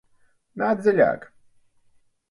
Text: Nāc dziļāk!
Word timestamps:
Nāc 0.61 0.81
dziļāk! 0.87 1.31